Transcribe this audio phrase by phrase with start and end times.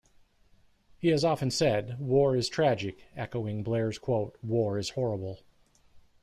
[0.97, 5.41] He has often said "War is tragic", echoing Blair's quote, "War is horrible".